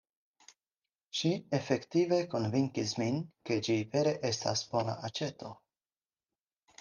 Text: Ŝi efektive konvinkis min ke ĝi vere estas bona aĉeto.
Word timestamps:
Ŝi 1.17 1.29
efektive 1.57 2.17
konvinkis 2.31 2.93
min 3.01 3.19
ke 3.49 3.57
ĝi 3.67 3.75
vere 3.91 4.15
estas 4.31 4.65
bona 4.73 4.97
aĉeto. 5.11 5.53